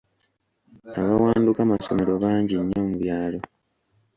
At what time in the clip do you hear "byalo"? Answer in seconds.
3.01-3.39